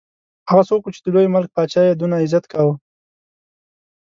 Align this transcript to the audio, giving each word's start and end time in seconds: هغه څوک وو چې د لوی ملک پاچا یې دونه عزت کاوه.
هغه 0.49 0.63
څوک 0.69 0.81
وو 0.83 0.93
چې 0.95 1.01
د 1.03 1.07
لوی 1.15 1.27
ملک 1.35 1.49
پاچا 1.55 1.81
یې 1.87 1.93
دونه 1.99 2.15
عزت 2.23 2.43
کاوه. 2.51 2.75